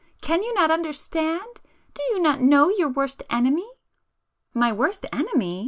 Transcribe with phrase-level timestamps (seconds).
[0.19, 1.43] Can you not understand?
[1.93, 3.69] Do you not know your worst enemy?"
[4.51, 5.59] "My worst enemy?"